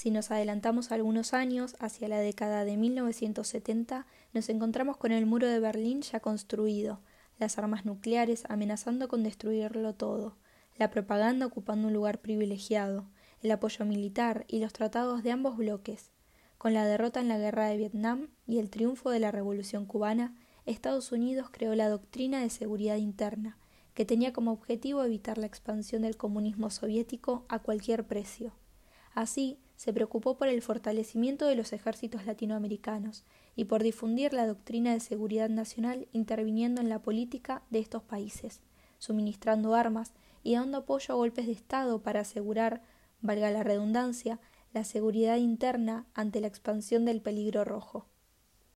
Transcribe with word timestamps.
Si 0.00 0.10
nos 0.10 0.30
adelantamos 0.30 0.92
algunos 0.92 1.34
años, 1.34 1.76
hacia 1.78 2.08
la 2.08 2.20
década 2.20 2.64
de 2.64 2.78
1970, 2.78 4.06
nos 4.32 4.48
encontramos 4.48 4.96
con 4.96 5.12
el 5.12 5.26
muro 5.26 5.46
de 5.46 5.60
Berlín 5.60 6.00
ya 6.00 6.20
construido, 6.20 7.00
las 7.38 7.58
armas 7.58 7.84
nucleares 7.84 8.44
amenazando 8.48 9.08
con 9.08 9.22
destruirlo 9.22 9.94
todo, 9.94 10.38
la 10.78 10.90
propaganda 10.90 11.44
ocupando 11.44 11.88
un 11.88 11.92
lugar 11.92 12.22
privilegiado, 12.22 13.10
el 13.42 13.50
apoyo 13.50 13.84
militar 13.84 14.46
y 14.48 14.60
los 14.60 14.72
tratados 14.72 15.22
de 15.22 15.32
ambos 15.32 15.58
bloques. 15.58 16.12
Con 16.56 16.72
la 16.72 16.86
derrota 16.86 17.20
en 17.20 17.28
la 17.28 17.36
guerra 17.36 17.66
de 17.66 17.76
Vietnam 17.76 18.30
y 18.46 18.58
el 18.58 18.70
triunfo 18.70 19.10
de 19.10 19.20
la 19.20 19.30
Revolución 19.30 19.84
cubana, 19.84 20.34
Estados 20.64 21.12
Unidos 21.12 21.48
creó 21.50 21.74
la 21.74 21.90
doctrina 21.90 22.40
de 22.40 22.48
seguridad 22.48 22.96
interna, 22.96 23.58
que 23.92 24.06
tenía 24.06 24.32
como 24.32 24.52
objetivo 24.52 25.04
evitar 25.04 25.36
la 25.36 25.44
expansión 25.44 26.00
del 26.00 26.16
comunismo 26.16 26.70
soviético 26.70 27.44
a 27.50 27.58
cualquier 27.58 28.06
precio. 28.06 28.54
Así, 29.12 29.58
se 29.80 29.94
preocupó 29.94 30.36
por 30.36 30.48
el 30.48 30.60
fortalecimiento 30.60 31.46
de 31.46 31.54
los 31.54 31.72
ejércitos 31.72 32.26
latinoamericanos 32.26 33.24
y 33.56 33.64
por 33.64 33.82
difundir 33.82 34.34
la 34.34 34.46
doctrina 34.46 34.92
de 34.92 35.00
seguridad 35.00 35.48
nacional 35.48 36.06
interviniendo 36.12 36.82
en 36.82 36.90
la 36.90 36.98
política 36.98 37.62
de 37.70 37.78
estos 37.78 38.02
países, 38.02 38.60
suministrando 38.98 39.74
armas 39.74 40.12
y 40.42 40.56
dando 40.56 40.76
apoyo 40.76 41.14
a 41.14 41.16
golpes 41.16 41.46
de 41.46 41.52
Estado 41.52 42.02
para 42.02 42.20
asegurar, 42.20 42.82
valga 43.22 43.50
la 43.50 43.62
redundancia, 43.62 44.38
la 44.74 44.84
seguridad 44.84 45.38
interna 45.38 46.04
ante 46.12 46.42
la 46.42 46.48
expansión 46.48 47.06
del 47.06 47.22
peligro 47.22 47.64
rojo. 47.64 48.04